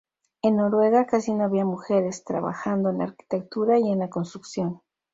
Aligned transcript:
En 0.41 0.57
Noruega 0.57 1.05
casi 1.05 1.31
no 1.35 1.43
había 1.43 1.63
mujeres 1.63 2.23
trabajando 2.25 2.89
en 2.89 2.97
la 2.97 3.03
arquitectura 3.03 3.77
y 3.77 3.91
en 3.91 3.99
la 3.99 4.09
construcción. 4.09 4.81